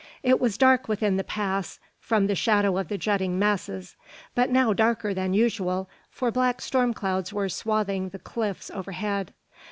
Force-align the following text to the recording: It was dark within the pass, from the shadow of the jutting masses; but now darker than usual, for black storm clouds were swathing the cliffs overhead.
It 0.23 0.39
was 0.41 0.57
dark 0.57 0.87
within 0.87 1.17
the 1.17 1.23
pass, 1.23 1.77
from 1.99 2.25
the 2.25 2.33
shadow 2.33 2.75
of 2.79 2.87
the 2.87 2.97
jutting 2.97 3.37
masses; 3.37 3.95
but 4.33 4.49
now 4.49 4.73
darker 4.73 5.13
than 5.13 5.35
usual, 5.35 5.91
for 6.09 6.31
black 6.31 6.59
storm 6.59 6.91
clouds 6.91 7.31
were 7.31 7.49
swathing 7.49 8.09
the 8.09 8.17
cliffs 8.17 8.71
overhead. 8.71 9.31